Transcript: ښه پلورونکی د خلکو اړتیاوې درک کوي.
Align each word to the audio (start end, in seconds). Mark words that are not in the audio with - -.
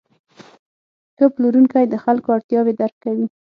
ښه 1.15 1.25
پلورونکی 1.33 1.83
د 1.87 1.95
خلکو 2.03 2.29
اړتیاوې 2.37 2.73
درک 2.79 2.95
کوي. 3.03 3.25